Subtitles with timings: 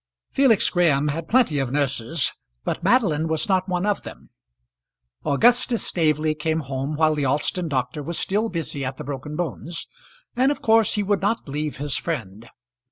[0.31, 4.31] Felix Graham had plenty of nurses, but Madeline was not one of them.
[5.23, 9.87] Augustus Staveley came home while the Alston doctor was still busy at the broken bones,
[10.35, 12.49] and of course he would not leave his friend.